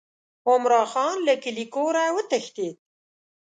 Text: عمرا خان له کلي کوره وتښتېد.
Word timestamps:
عمرا 0.49 0.83
خان 0.91 1.17
له 1.27 1.33
کلي 1.43 1.65
کوره 1.73 2.03
وتښتېد. 2.15 2.75